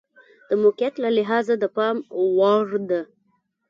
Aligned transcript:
د 0.49 0.51
موقعیت 0.63 0.93
له 1.03 1.09
لحاظه 1.17 1.53
د 1.59 1.65
پام 1.75 1.95
وړ 2.37 2.67
ده. 2.89 3.01